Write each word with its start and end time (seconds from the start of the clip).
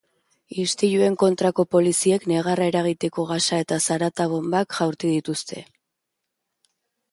Istiluen 0.61 1.17
kontrako 1.23 1.65
poliziek 1.75 2.25
negarra 2.31 2.67
eragiteko 2.73 3.27
gasa 3.33 3.61
eta 3.67 3.79
zarata 3.91 4.29
bonbak 4.35 4.81
jaurti 4.81 5.15
dituzte. 5.15 5.65